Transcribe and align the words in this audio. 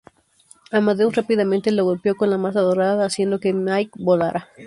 Amadeus 0.71 1.15
rápidamente 1.15 1.71
lo 1.71 1.85
golpeó 1.85 2.15
con 2.17 2.31
la 2.31 2.39
Maza 2.39 2.61
Dorada, 2.61 3.05
haciendo 3.05 3.39
que 3.39 3.53
Miek 3.53 3.91
volara. 3.97 4.49